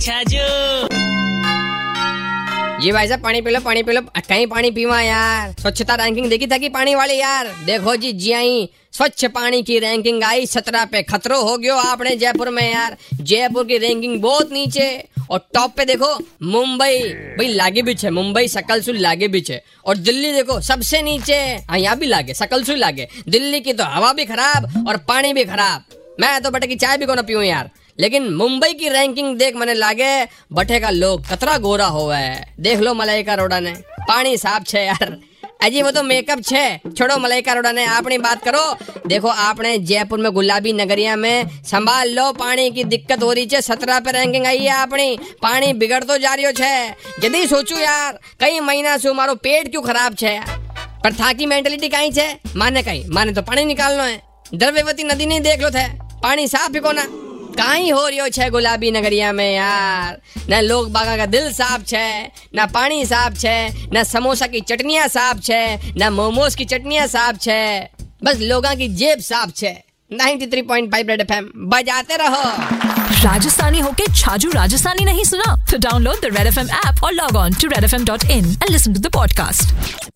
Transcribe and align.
अच्छा 0.00 0.18
ये 0.18 0.24
जो। 0.24 0.88
भाई 2.92 3.08
साहब, 3.08 3.22
पानी 3.22 3.40
पी 3.40 3.50
लो, 3.50 3.60
पानी 3.60 3.82
पी 3.82 3.92
लो। 3.92 4.00
कहीं 4.00 4.46
पानी 4.46 4.70
पीवा 4.70 5.00
यार। 5.00 5.54
स्वच्छता 5.60 5.94
रैंकिंग 5.94 6.30
देखी 6.30 6.46
था 6.46 6.58
कि 6.58 6.68
पानी 6.68 6.94
वाली 6.94 7.18
यार? 7.18 7.54
देखो 7.64 7.96
जी 7.96 8.12
जी 8.12 8.32
आई 8.32 8.70
स्वच्छ 8.92 9.24
पानी 9.24 9.62
की 9.62 9.78
रैंकिंग 9.78 10.24
आई, 10.24 10.46
सत्रह 10.46 10.84
पे 10.84 11.02
खतरो 11.02 11.40
हो 11.40 11.58
गयो 11.58 11.76
आपने 11.76 12.16
जयपुर 12.16 12.48
में 12.48 12.72
यार। 12.72 12.96
जयपुर 13.14 13.64
की 13.64 13.78
रैंकिंग 13.78 14.22
बहुत 14.22 14.52
नीचे। 14.52 15.08
और 15.30 15.48
टॉप 15.54 15.76
पे 15.76 15.84
देखो, 15.84 16.18
मुंबई। 16.42 16.98
भाई, 17.38 17.48
लागे 17.48 17.82
बीच 17.82 18.04
है 18.04 18.10
मुंबई 18.10 18.48
सकलसुल 18.48 18.96
लागे 18.96 19.28
बीच 19.28 19.50
है 19.50 19.64
और 19.84 19.96
दिल्ली 19.96 20.32
देखो, 20.32 20.60
सबसे 20.60 21.02
नीचे। 21.02 21.60
हाँ 21.70 21.78
यहाँ 21.78 21.96
भी 21.96 22.06
लागे, 22.06 22.34
सकलसुल 22.34 22.76
लागे। 22.76 23.08
दिल्ली 23.28 23.60
की 23.60 23.72
तो 23.72 23.84
हवा 23.84 24.12
भी 24.12 24.24
खराब 24.24 24.88
और 24.88 24.96
पानी 24.96 25.32
भी 25.32 25.44
खराब। 25.44 25.84
मैं 26.20 26.40
तो 26.40 26.50
बटे 26.50 26.66
की 26.66 26.76
चाय 26.76 26.96
भी 26.96 27.06
को 27.06 27.14
ना 27.14 27.22
पीऊँ 27.22 27.44
यार? 27.44 27.70
लेकिन 28.00 28.28
मुंबई 28.34 28.72
की 28.72 28.88
रैंकिंग 28.88 29.36
देख 29.36 29.56
मैंने 29.56 29.74
लागे, 29.74 30.12
बठे 30.52 30.80
का 30.80 30.90
लोग 30.90 31.26
कतरा 31.28 31.56
गोरा 31.58 31.86
हुआ 31.86 32.16
है 32.16 32.54
देख 32.60 32.78
लो 32.78 32.94
मलाइका 32.94 33.34
रोडा 33.34 33.60
ने। 33.60 33.72
पानी 34.08 34.36
साफ़ 34.36 34.64
छे 34.64 34.80
यार। 34.80 35.16
अजी 35.62 35.82
वो 35.82 35.90
तो 35.90 36.02
मेकअप 36.02 36.40
छे। 36.42 36.62
छोड़ो 36.90 37.16
मलाइका 37.18 37.52
रोडा 37.52 37.72
ने 37.72 37.84
अपनी 37.86 38.18
बात 38.18 38.44
करो। 38.44 38.62
देखो, 39.06 39.28
आपने 39.28 39.76
जयपुर 39.78 40.18
में 40.18 40.30
गुलाबी 40.32 40.72
नगरिया 40.72 41.16
में 41.16 41.48
संभाल 41.64 42.10
लो, 42.10 42.30
पानी 42.32 42.70
की 42.70 42.84
दिक्कत 42.84 43.22
हो 43.22 43.32
रही 43.32 43.48
है 43.52 43.60
सत्रह 43.60 44.00
पे 44.00 44.12
रैंकिंग 44.12 44.46
आई 44.46 44.58
है 44.58 44.80
अपनी 44.82 45.18
पानी 45.42 45.72
बिगड़ 45.72 46.02
तो 46.04 46.18
जा 46.18 46.34
रही 46.34 46.52
छे। 46.52 47.26
यदि 47.26 47.46
सोचू 47.46 47.76
यार, 47.76 48.18
कई 48.40 48.60
महीना 48.60 48.96
से 48.96 49.12
मारो 49.12 49.34
पेट 49.34 49.70
क्यों 49.70 49.82
खराब 49.82 50.14
छे 50.14 50.38
पर 51.04 51.12
था 51.12 51.32
की 51.32 51.46
मेंटेलिटी 51.46 51.88
कहीं 51.88 52.12
छे? 52.12 52.28
माने 52.56 52.82
कहीं 52.82 53.04
माने 53.08 53.32
तो 53.32 53.42
पानी 53.42 53.64
निकालना 53.64 54.04
है। 54.04 54.20
द्रव्यवती 54.54 55.04
नदी 55.04 55.26
नहीं 55.26 55.40
देख 55.40 55.60
लो 55.60 55.70
थे। 55.70 55.88
पानी 56.22 56.48
साफ़ 56.48 56.72
ही 56.72 56.80
कोना 56.80 57.04
काई 57.60 57.90
हो 57.90 58.08
रही 58.08 58.30
छे 58.30 58.50
गुलाबी 58.50 58.90
नगरिया 58.90 59.32
में 59.32 59.54
यार। 59.54 60.20
न 60.50 60.60
लोग 60.60 60.92
बागा 60.92 61.16
का 61.16 61.26
दिल 61.26 61.52
साफ़ 61.52 61.82
छे, 61.82 62.22
न 62.56 62.66
पानी 62.74 63.04
साफ़ 63.04 63.34
छे, 63.34 63.68
न 63.94 64.02
समोसा 64.02 64.46
की 64.46 64.60
चटनिया 64.60 65.06
साफ़ 65.06 65.38
छे, 65.38 65.76
न 65.98 66.08
मोमोज 66.08 66.54
की 66.54 66.64
चटनिया 66.64 67.06
साफ़ 67.06 67.36
छे। 67.36 67.80
बस 68.24 68.36
लोगों 68.36 68.76
की 68.76 68.88
जेब 68.88 69.20
साफ़ 69.20 69.50
छे। 69.50 69.82
93.5 70.12 71.08
रेड 71.08 71.20
एफ़ 71.20 71.32
एम 71.32 71.52
बजाते 71.56 72.16
रहो। 72.16 72.42
राजस्थानी 73.24 73.80
होके 73.80 74.14
छाजू 74.14 74.50
राजस्थानी 74.50 75.04
नहीं 75.04 75.24
सुना? 75.24 75.66
तो 75.70 75.78
download 75.78 76.16
the 76.16 76.24
Red 76.24 76.46
FM 76.46 76.68
app 76.70 77.04
और 77.04 77.12
log 77.12 77.36
on 77.36 77.52
to 77.52 77.68
redfm.in 77.68 78.30
and 78.30 78.70
listen 78.70 78.94
to 78.94 79.00
the 79.00 79.06
podcast 79.06 80.10